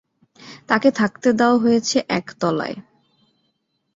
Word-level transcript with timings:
তাঁকে 0.69 0.89
থাকতে 0.91 1.29
দেওয়া 1.33 1.57
হয়েছে 1.57 1.97
একতলায়। 2.09 2.75